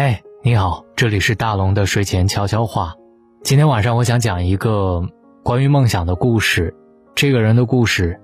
[0.00, 2.94] 嗨，你好，这里是大龙的睡前悄悄话。
[3.42, 5.02] 今天晚上我想讲一个
[5.42, 6.76] 关于梦想的故事。
[7.16, 8.20] 这个人的故事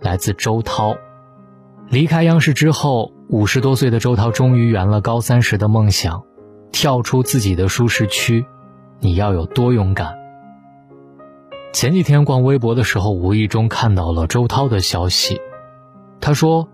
[0.00, 0.94] 来自周涛。
[1.88, 6.22] 离开央视之后，五十多岁的周涛终于圆了高三时的梦想，
[6.70, 8.46] 跳出自己的舒适区。
[9.00, 10.14] 你要有多勇敢？
[11.72, 15.40] 前几天逛微博的时候，无意中看到了周涛的消息。
[16.20, 16.68] 他说，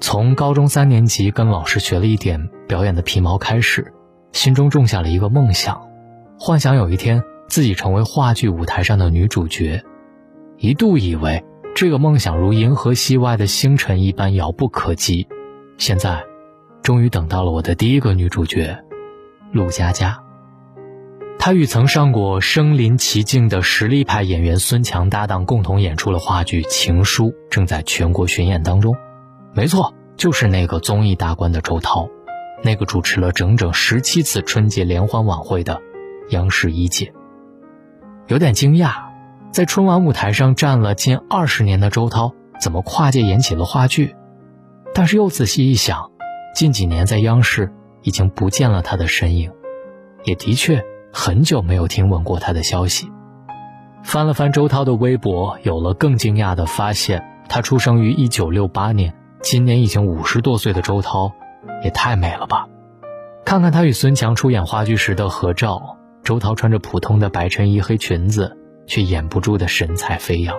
[0.00, 2.50] 从高中三年级跟老师学了一点。
[2.70, 3.92] 表演的皮毛开始，
[4.30, 5.88] 心中种下了一个梦想，
[6.38, 9.82] 幻想有一天自己成为话剧舞台上的女主角，
[10.56, 15.26] 一度以为这个梦想如银河系外的星辰一般遥不可及。
[15.78, 16.22] 现在，
[16.80, 18.78] 终于等到了我的第一个女主角，
[19.50, 20.22] 陆佳佳。
[21.40, 28.94] 她与曾上过《身临其境》的实力派演员孙强搭档，共同演出了话剧《情书》，正在全国巡演当中。
[29.52, 32.08] 没错，就是那个综艺大观的周涛。
[32.62, 35.80] 那个主持了整整十七次春节联欢晚会的
[36.28, 37.12] 央视一姐，
[38.26, 38.92] 有点惊讶，
[39.50, 44.14] 在春晚舞台上站了近二十年的周涛，怎么跨界演起了话剧？
[44.92, 46.10] 但是又仔细一想，
[46.54, 49.50] 近几年在央视已经不见了他的身影，
[50.24, 53.10] 也的确很久没有听闻过他的消息。
[54.02, 61.32] 翻了翻周涛的微博，有了更惊讶的发现：他出生于一九六八年，今年已经五十多岁的周涛。
[61.82, 62.66] 也太美了吧！
[63.44, 68.56] 看看他与孙强出演话剧时的合照，周涛穿着普通的白衬衣、黑裙子，
[68.86, 70.56] 却掩不住的神采飞扬。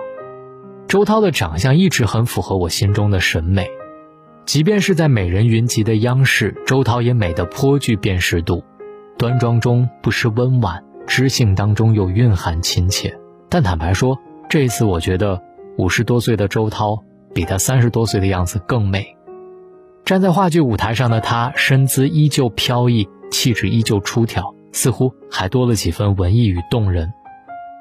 [0.88, 3.68] 周涛的长相一直很符合我心中的审美，
[4.46, 8.64] 即便是在美人云集的央视，周涛也美得颇具辨识度，
[9.18, 13.16] 端庄中不失温婉，知性当中又蕴含亲切。
[13.48, 15.40] 但坦白说，这一次我觉得
[15.78, 17.02] 五十多岁的周涛
[17.34, 19.16] 比她三十多岁的样子更美。
[20.04, 27.12] 站在话剧舞台上的她，身姿依旧飘逸，气质依旧出挑，似乎还多了几分文艺与动人。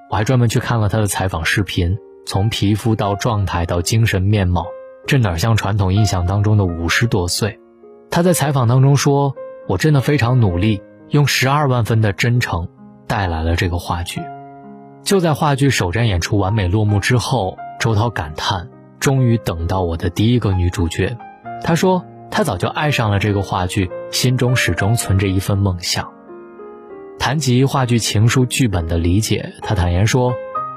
[0.09, 4.65] 我还专门去看了她的采访视频，从皮肤到状态到精神面貌，
[5.07, 7.59] 这哪像传统印象当中的五十多岁？
[8.09, 9.35] 她在采访当中说
[9.67, 12.67] ：“我真的非常努力，用十二万分的真诚
[13.07, 14.21] 带来了这个话剧。”
[15.03, 18.69] 就在话剧首站演出完美落幕之后，周涛感叹
[19.01, 21.17] ：“终于等到我的第一个女主角。”
[21.61, 22.05] 她说。
[22.33, 26.09] 她早就爱上了这个话剧，心中始终存着一份梦想。
[27.19, 30.33] 谈及话剧《情书》剧本的理解，她坦言说：“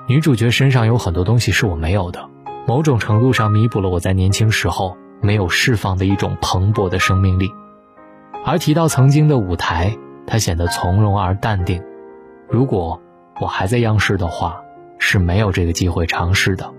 [0.08, 2.28] 女主角身上有很多东西是我没有的，
[2.66, 7.52] 某种程度上弥补了我在年轻时候没有释放的一种蓬勃的生命力。”
[8.44, 9.96] 而提到曾经的舞台，
[10.26, 11.80] 他显得从容而淡定。
[12.50, 13.00] 如果
[13.40, 14.60] 我还在央视的话，
[14.98, 16.72] 是没有这个机会尝试的。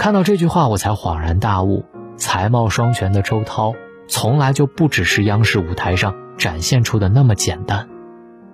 [0.00, 1.84] 看到这句话，我才恍然大悟。
[2.16, 3.74] 才貌双全的周涛，
[4.08, 7.86] 从来就不只是央视舞台上展现出的那么简单。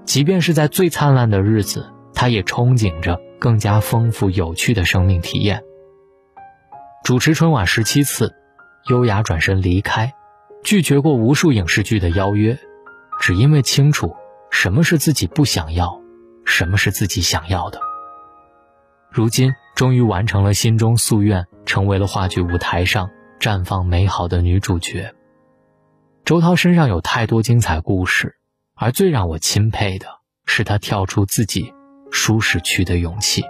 [0.05, 5.62] 即便是在最灿烂的日子，他也憧憬着更加丰富有趣的生命体验。
[7.05, 8.34] 主持春晚十七次，
[8.89, 10.15] 优雅转身离开，
[10.65, 12.59] 拒绝过无数影视剧的邀约，
[13.21, 14.17] 只因为清楚
[14.51, 16.01] 什么是自己不想要，
[16.45, 17.78] 什么是自己想要的。
[19.13, 23.10] 如今终于完成了心中夙愿，成为了话剧舞台上。
[23.38, 25.14] 绽放美好的女主角。
[26.25, 28.36] 周涛身上有太多精彩故事，
[28.75, 30.06] 而最让我钦佩的
[30.47, 31.75] 是她跳出自己
[32.10, 33.44] 舒适区的勇气。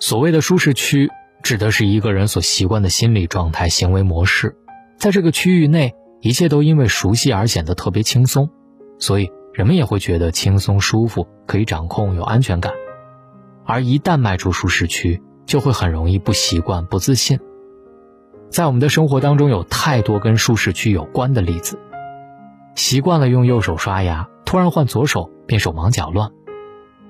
[0.00, 1.08] 所谓的舒适区，
[1.44, 4.56] 指的是一个人所习惯的心理状态、行为模式，
[4.98, 8.50] 在这个区域内，一切都因为熟悉而显得特别轻松，
[8.98, 12.72] 所以人们也会觉得轻松、舒服，可以掌控、有安全感。
[13.66, 17.40] 而一旦迈出舒适区，就会很容易不习惯、不自信。
[18.48, 21.78] 在我们的生活当中，有太多跟舒适区有关的例子。
[22.76, 26.30] 习惯了用右手刷牙，突然换左手便手忙脚乱；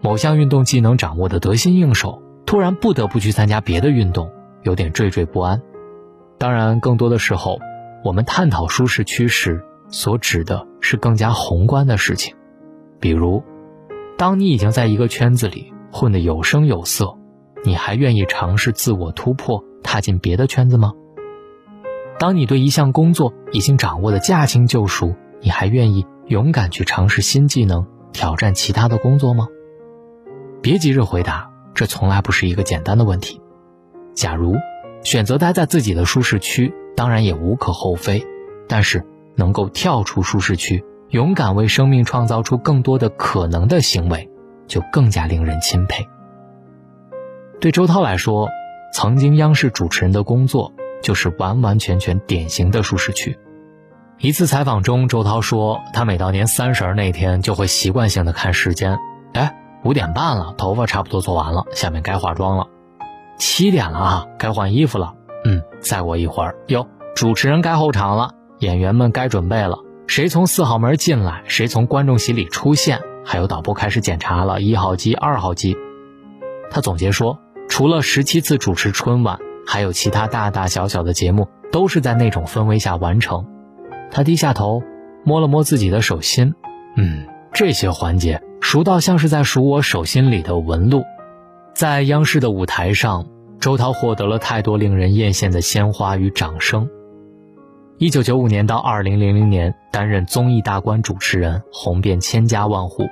[0.01, 5.61] 某项运动技能掌握的得心应手，突然不得不去参加别的运动，有点惴惴不安。
[6.39, 7.59] 当然，更多的时候，
[8.03, 12.35] 我们探讨舒适区时，所指的是更加宏观的事情，
[12.99, 13.43] 比如，
[14.17, 17.17] 当你已经在一个圈子里混得有声有色，
[17.65, 20.93] 你还愿意尝试自我突破，踏进别的圈子吗？
[22.19, 29.47] 当你对一项工作已经掌握的驾轻就熟，你还愿意勇敢去尝试新技能，挑战其他的工作吗？
[30.63, 33.41] 别急着回答，这从来不是一个简单的问题。
[34.15, 34.57] 假如
[35.03, 38.27] 选择待在自己的舒适区，当然也无可厚非，
[38.67, 39.05] 但是
[39.35, 44.31] 能够跳出舒适区，勇敢为生命创造出更多的可能的行为，
[44.67, 46.07] 就更加令人钦佩。
[47.61, 48.49] 对周涛来说，
[48.93, 50.73] 曾经央视主持人的工作。
[51.03, 53.39] 就是完完全全典型的舒适区，
[54.19, 58.99] 一次采访中，周涛说，他每到年三十那天就会习惯性的看时间，
[59.35, 59.55] 哎，
[59.85, 62.67] 五点半了，头发差不多做完了，下面该化妆了。
[63.39, 65.15] 七点了啊，该换衣服了。
[65.45, 69.79] 嗯，再过一会儿，哟，主持人该候场了，演员们该准备了。
[70.09, 75.77] 谁从四号门进来，谁从观众席里出现，还有导播开始检查了一号机、二号机。
[76.71, 83.45] 他总结说，除了十七次主持春晚，还有其他大大小小的节目，都是在那种氛围下完成。
[84.13, 84.81] 他低下头，
[85.25, 86.55] 摸了摸自己的手心，
[86.97, 91.03] 嗯，这些环节熟到像是在数我手心里的纹路。
[91.75, 93.27] 在央视的舞台上，
[93.59, 96.89] 周涛获得了太多令人艳羡的鲜花与掌声。
[97.99, 103.09] 一九九五年到二零零零年，担任综艺大观主持人，红遍千家万户。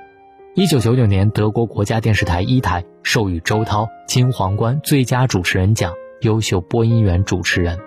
[0.53, 5.91] 一九九九年，德国国家电视台一台授予周涛金皇冠最佳主持人奖、
[6.21, 7.79] 优秀播音员主持人。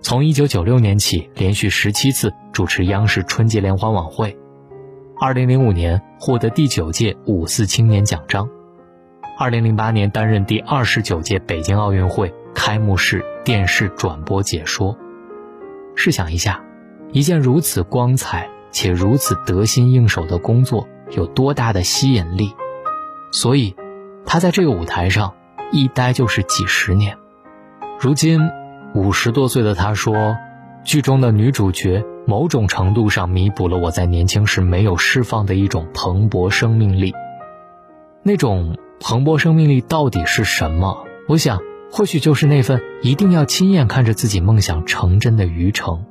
[0.00, 4.36] 从一九九六年起，连续十七次主持央视春节联欢晚会。
[5.20, 8.48] 二零零五年获得第九届五四青年奖章。
[9.38, 14.98] 二零零八年担任第二十九届北京奥运会开幕式电视转播解说。
[15.94, 16.62] 试想一下，
[17.12, 22.54] 一件如此光彩且如此得心应手的工作有多大的吸引力？
[23.32, 23.74] 所以，
[24.26, 25.34] 他在这个舞台上
[25.70, 27.16] 一待就是几十年。
[28.00, 28.40] 如今，
[28.94, 30.36] 五十多岁的他说
[30.84, 37.12] ：“剧中的女主角某种程度上弥补了我在年轻时没有释放的一种蓬勃生命力。
[38.22, 41.04] 那种。”蓬勃生命力到底是什么？
[41.26, 41.58] 我想，
[41.94, 46.06] 或许就是那份一定要亲眼看着自己梦想成真的愚诚。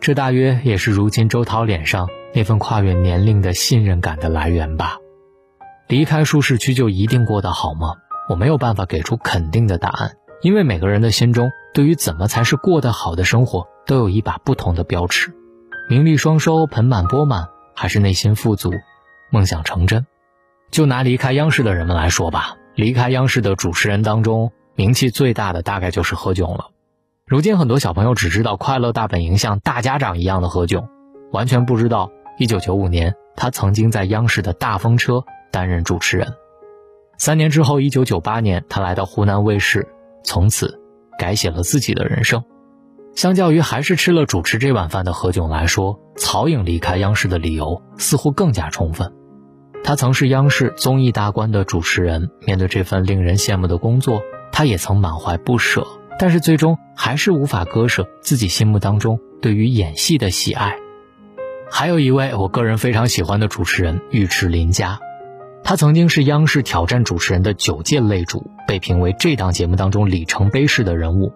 [0.00, 4.98] 这大约也是如今周涛脸上那份跨越年龄的信任感的来源吧。
[5.86, 7.94] 离开舒适区就一定过得好吗？
[8.28, 15.32] 我没有办法给出肯定的答案，因为每个人的心中对于怎么才是过得好的生活，都有一把不同的标尺：
[15.88, 17.46] 名利双收、盆满钵满，
[17.76, 18.72] 还是内心富足、
[19.30, 20.06] 梦想成真。
[20.72, 26.70] 就拿离开央视的人们来说吧，离开央视的主持人当中，名气最大的大概就是何炅了。
[27.26, 30.86] 如今很多小朋友只知道《快乐大本营》像大家长一样的何炅，
[31.32, 35.22] 完全不知道1995年他曾经在央视的大风车
[35.52, 36.32] 担任主持人。
[37.18, 39.86] 三年之后，1998年他来到湖南卫视，
[40.24, 40.80] 从此
[41.18, 42.42] 改写了自己的人生。
[43.14, 49.12] 相较于还是吃了主持这碗饭的何炅来说，曹颖离开央视的理由似乎更加充分。
[49.84, 54.22] 他曾是央视综艺大观的主持人，面对这份令人羡慕的工作，
[54.60, 55.86] 他也曾满怀不舍，
[56.18, 60.76] 但是最终还是无法割舍自己心目当中对于演戏的喜爱。
[61.70, 65.00] 还有一位我个人非常喜欢的主持人尉迟琳佳，
[65.64, 71.32] 他曾经是央视挑战主持人的九届擂主，被评为这档节目当中里程碑式的人物。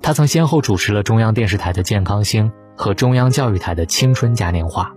[0.00, 4.90] 他曾先后主持了中央电视台的健康星和中央教育台的青春嘉年华。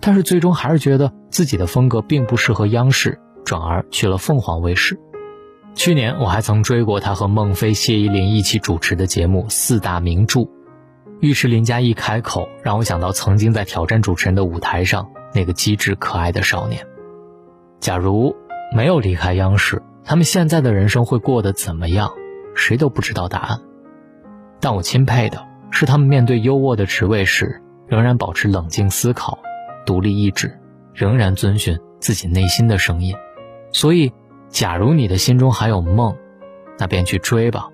[0.00, 4.98] 但是最终还是觉得自己的风格并不适合央视，转而去了凤凰卫视。
[5.74, 10.40] 去年我还曾追过他和孟非、谢依霖一起主持的节目《四大名著》，
[11.22, 16.84] 尉迟林家一开口，让我想到曾经在挑战主持人的舞台上那个机智可爱的少年。
[17.80, 18.34] 假如
[18.74, 22.10] 没有离开央视，他们现在的人生会过得怎么样？
[22.54, 23.60] 谁都不知道答案。
[24.60, 29.38] 但我钦佩的是，他们面对优渥的职位时，仍然保持冷静思考。
[29.86, 30.58] 独立意志，
[30.92, 33.14] 仍然遵循自己内心的声音。
[33.72, 34.12] 所以，
[34.48, 36.16] 假如你的心中还有梦，
[36.78, 37.70] 那便去追吧；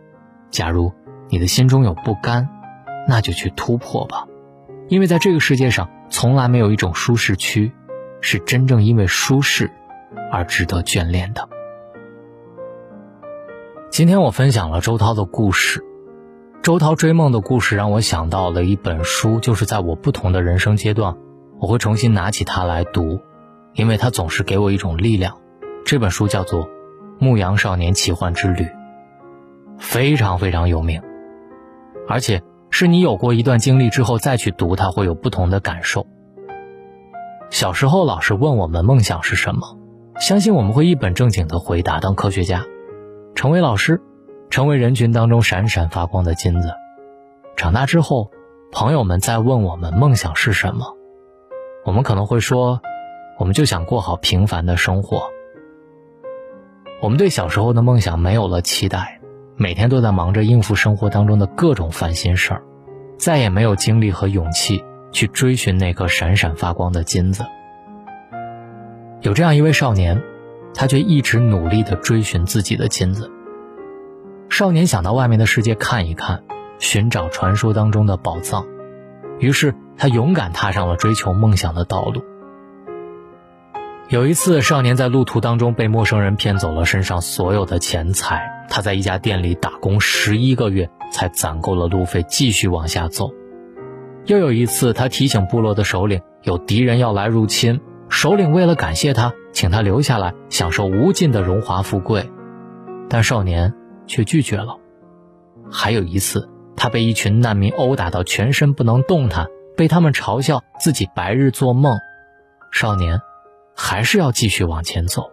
[0.50, 0.92] 假如
[1.28, 2.48] 你的心中有不甘，
[3.08, 4.26] 那就去突破吧。
[4.88, 7.72] 因为在这个世界上，从来没有一种舒适区，
[8.20, 9.70] 是真正因为舒适
[10.30, 11.48] 而值得眷恋的。
[13.90, 15.84] 今天我分享了周涛的故事，
[16.60, 21.16] 周涛追梦的故事让我想到了一本书，就是在我不同的人生阶段。
[21.60, 23.20] 我会重新拿起它来读，
[23.74, 25.38] 因为它总是给我一种力量。
[25.84, 26.66] 这本书叫做
[27.18, 28.62] 《牧羊少年奇幻之旅》，
[29.78, 31.02] 非常非常有名，
[32.08, 36.06] 而且是你有过一段经历之后再去读它，会有不同的感受。
[37.50, 39.78] 小时候老师问我们梦想是什么，
[40.18, 42.64] 相信我们会一本正经的回答：当科学家，
[43.34, 44.00] 成为老师，
[44.48, 46.70] 成为人群当中闪闪发光的金子。
[47.56, 48.30] 长大之后，
[48.72, 50.96] 朋友们在问我们梦想是什么。
[51.84, 52.80] 我们可能会说，
[53.38, 55.33] 我们就想过好平凡的生活。
[57.04, 59.20] 我们对小时候的梦想没有了期待，
[59.56, 62.62] 每天都在忙着应付生活当中的各种烦心事儿，
[63.18, 64.82] 再也没有精力和勇气
[65.12, 67.44] 去追寻那颗闪闪发光的金子。
[69.20, 70.22] 有这样一位少年，
[70.72, 73.30] 他却一直努力地追寻自己的金子。
[74.48, 76.42] 少年想到外面的世界看一看，
[76.78, 78.64] 寻找传说当中的宝藏。
[79.38, 82.24] 于是他勇敢踏上了追求梦想的道路。
[84.08, 93.30] 有一次，少年在路途当中被陌生人骗走了身上所有的钱财，他在一家店里打工十一个月才攒够了路费，继续往下走。
[94.26, 97.80] 又有一次，他提醒部落的首领有敌人要来入侵，
[98.10, 102.30] 首领为了感谢他，请他留下来享受无尽的荣华富贵，
[103.08, 103.72] 但少年
[104.06, 104.76] 却拒绝了。
[105.70, 109.46] 还有一次，他被一群难民殴打到全身不能动弹，
[109.78, 111.98] 被他们嘲笑自己白日做梦，
[112.70, 113.18] 少年。
[113.74, 115.30] 还是要继续往前走。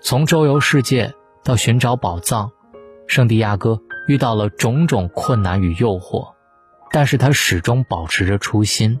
[0.00, 2.50] 从周游世界到寻找宝藏，
[3.06, 6.34] 圣地亚哥遇到了种种困难与诱惑，
[6.90, 9.00] 但是他始终保持着初心，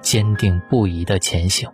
[0.00, 1.70] 坚定不移的前行。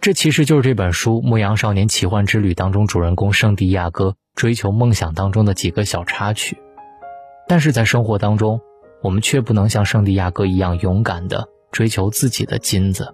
[0.00, 6.56] 这其实就是这本书《牧羊少年奇幻之旅》当中主人公圣地亚哥追求梦想当中的几个小插曲。
[7.48, 8.60] 但是在生活当中，
[9.02, 13.12] 我们却不能像圣地亚哥一样勇敢的追求自己的金子。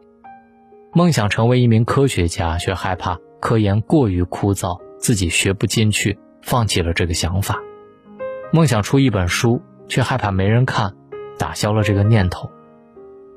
[0.97, 7.59] 梦想成为一名科学家，却害怕科研过于枯燥，自己学不进去，放弃了这个想法。
[8.53, 10.95] 梦想出一本书，却害怕没人看，
[11.37, 12.49] 打消了这个念头。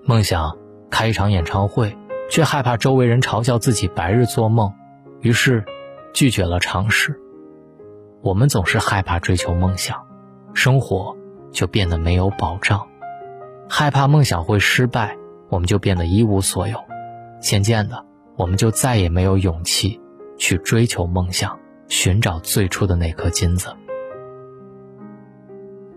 [0.05, 0.55] 梦想
[0.91, 1.97] 开一场演唱会，
[2.29, 4.71] 却害怕周围人嘲笑自己白日做梦，
[5.21, 5.65] 于是
[6.13, 7.19] 拒绝了尝试。
[8.21, 10.05] 我们总是害怕追求梦想，
[10.53, 11.17] 生活
[11.51, 12.87] 就变得没有保障；
[13.67, 15.17] 害怕梦想会失败，
[15.49, 16.77] 我们就变得一无所有。
[17.39, 19.99] 渐渐的，我们就再也没有勇气
[20.37, 23.69] 去追求梦想，寻找最初的那颗金子。《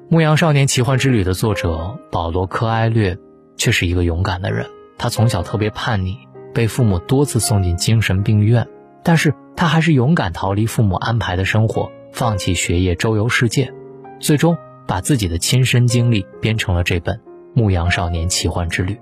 [0.08, 3.16] 牧羊少年奇幻之旅》的作者保罗·科埃略
[3.56, 4.66] 却是一个勇敢的人。
[4.98, 6.18] 他从小特别叛逆，
[6.52, 8.68] 被父母多次送进精神病院，
[9.02, 13.72] 但是他还是勇敢逃离父母安排的生活，放弃学业，周游世界，
[14.18, 17.16] 最终把自己的亲身经历编成了这本
[17.54, 18.94] 《牧羊少年奇幻之旅》。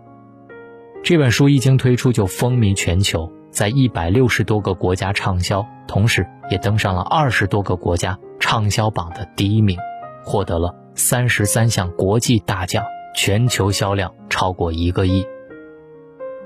[1.02, 9.78] 这本书一经推出就风靡全球，在一百六十多个国家畅销，同时也登上了二十多个国家畅销榜的第一名，
[10.24, 12.84] 获得了三十三项国际大奖，
[13.16, 15.24] 全球销量超过一个亿。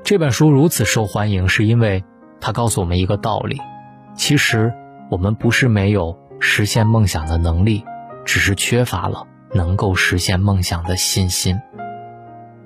[0.04, 2.04] 这本书如此受欢迎，是因为
[2.40, 3.58] 它告诉我们一个道理：
[4.14, 4.72] 其实
[5.10, 7.84] 我们不是没有实现梦想的能力，
[8.24, 11.58] 只是缺乏了能够实现梦想的信心。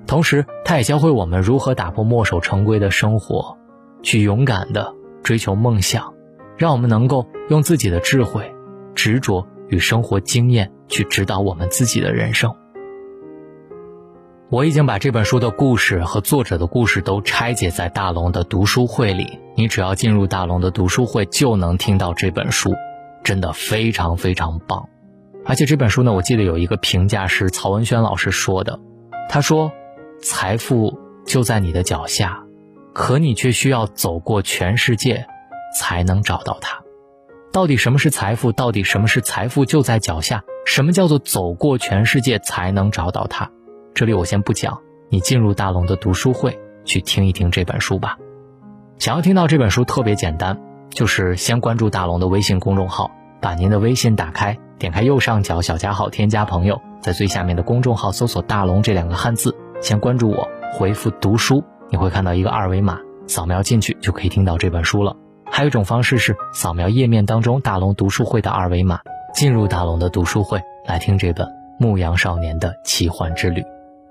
[0.07, 3.57] 同时，他也教会我们如何打破墨守成规的生活，
[4.01, 6.13] 去勇敢地追求梦想，
[6.57, 8.55] 让我们能够用自己的智慧、
[8.95, 12.55] 执着与生活经验去指导我们自己的人生。
[14.49, 22.73] 我已经把这本书的故事和作者的故事都拆解在大龙的读书会里，你只要进入大龙的读书会就能听到这本书，
[23.25, 24.87] 真的非常非常棒。
[25.45, 28.79] 而且这本书呢，我记得有一个评价是曹文轩老师说的，
[29.27, 29.69] 他说。
[30.21, 32.43] 财富就在你的脚下，
[32.93, 35.25] 可你却需要走过全世界，
[35.77, 36.81] 才能找到它。
[37.51, 38.51] 到底什么是财富？
[38.51, 40.43] 到底什么是财富就在脚下？
[40.65, 43.49] 什么叫做走过全世界才能找到它？
[43.93, 48.17] 这里我先不讲，你进入大龙的读书会去听一听这本书吧。
[48.99, 50.59] 想要听到这本书特别简单，
[50.89, 59.55] 就是先关注大龙的微信公众号，把您的微信打开，点开右上角小加号，添加朋友，在最下面的公众号搜索“大龙”这两个汉字。
[59.81, 65.15] 先关注我，回复“读书”，你会看到一个二维码，扫描进去就可以听到这本书了。
[65.45, 68.99] 还有一种方式是扫描页面当中大龙读书会的二维码，
[69.33, 71.47] 进入大龙的读书会来听这本
[71.79, 73.61] 《牧羊少年的奇幻之旅》。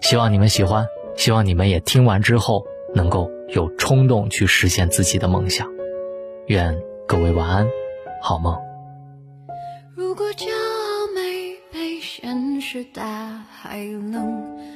[0.00, 5.68] 希望你们喜欢，希望你们也听完之后能够有冲动去实现自己的梦想。
[6.46, 7.66] 愿各位晚安，
[8.22, 8.56] 好梦。
[9.94, 14.75] 如果骄傲没被现实大海冷。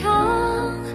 [0.00, 0.85] 长。